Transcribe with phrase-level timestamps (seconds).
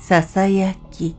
[0.00, 1.14] ささやき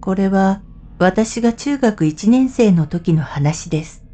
[0.00, 0.62] これは
[0.98, 4.04] 私が中学1年生の時の話です。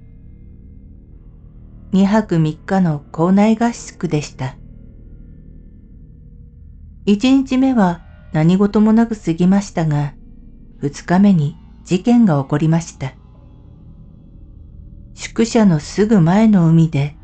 [1.92, 4.56] 2泊3日の校内合宿でした。
[7.06, 10.15] 1日目は何事もなく過ぎましたが、
[10.82, 13.15] 2日目に事件が起こりました。
[15.15, 17.16] 宿舎のすぐ前の海で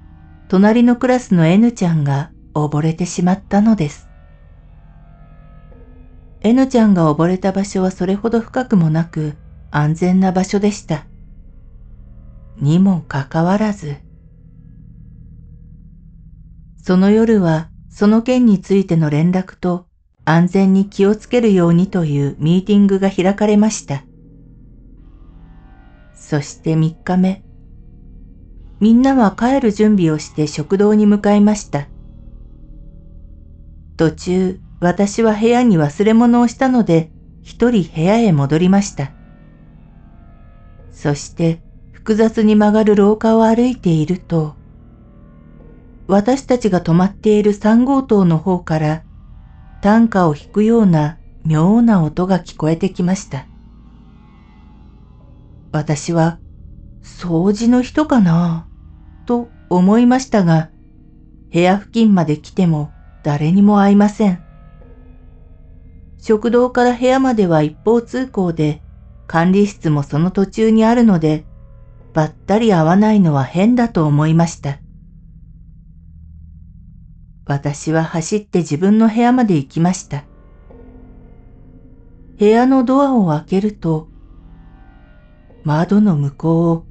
[0.48, 4.08] 隣のクラスの N ちゃんが溺れてしまったのです。
[6.41, 9.34] N ちゃんが溺れた場所はそれほど深くもなく
[9.70, 11.06] 安全な場所でした。
[12.58, 13.97] にもかかわらず、
[16.83, 19.86] その夜はその件についての連絡と
[20.25, 24.05] 安全に気をつけるようにというミーティングが開かれました。
[26.14, 27.42] そして3日目、
[28.80, 31.88] みんなは帰る準備をして食堂に向かいました。
[33.96, 37.10] 途中、私は部屋に忘れ物をしたので、
[37.42, 39.12] 一人部屋へ戻りました。
[40.91, 44.54] そして、複雑に曲がる廊下を歩いていると、
[46.06, 49.02] 私たちが泊まっている三号棟の方から
[49.80, 53.47] 短歌を弾くような妙な音が聞こえてきました。
[55.72, 56.38] 私は
[57.02, 58.66] 掃除の人かな？
[59.26, 60.70] と思いましたが、
[61.52, 62.92] 部屋付近まで来ても
[63.22, 64.42] 誰にも会いません。
[66.18, 68.82] 食堂から部屋までは一方通行で、
[69.26, 71.46] 管理室もその途中にあるので、
[72.12, 74.78] ばったり会わないのは変だと思いました。
[77.44, 80.24] 私は走って自分の部屋まで行きました。
[82.38, 84.08] 部屋のドアを開けると、
[85.66, 86.87] 窓の向こうを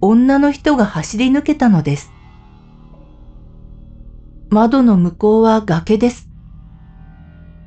[0.00, 2.12] 女の人が走り抜けたのです。
[4.50, 6.28] 窓の向こうは崖です。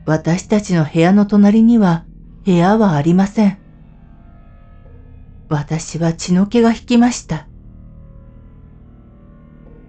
[0.05, 2.05] 私たちの部屋の隣には
[2.45, 3.57] 部屋はありません。
[5.49, 7.49] 私は血の気が引きました。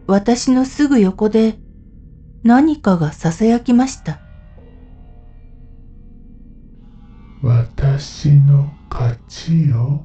[0.09, 1.57] 私のすぐ横で
[2.43, 4.19] 何かが囁きました。
[7.45, 10.05] 私の勝ちよ。